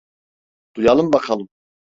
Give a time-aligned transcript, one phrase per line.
[0.75, 1.49] Duyalım bakalım.